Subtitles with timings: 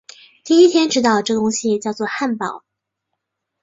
[0.43, 2.63] 第一天知道这东西叫作汉堡